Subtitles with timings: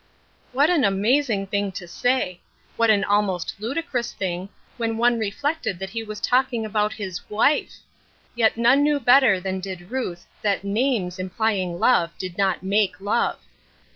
[0.51, 2.39] What an amazing thing to say!
[2.75, 7.29] what an al most ludicrous thing, when one reflected that he was talking about his
[7.29, 7.73] wife!
[8.33, 12.99] Yet none knew bet ter than did Ruth that names implying love did not make
[12.99, 13.37] love